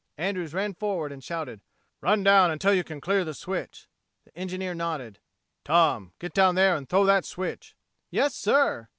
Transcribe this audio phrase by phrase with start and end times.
[0.17, 1.61] Andrews ran forward and shouted:
[2.01, 3.87] "Run down until you clear the switch."
[4.25, 5.19] The engineer nodded.
[5.63, 7.75] "Tom, get down there and throw that switch!"
[8.09, 8.87] "Yes, sir."